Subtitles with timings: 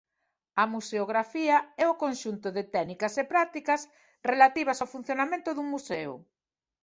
[0.61, 3.81] A museografía é o conxunto de técnicas e prácticas
[4.31, 6.13] relativas ao funcionamento dun museo.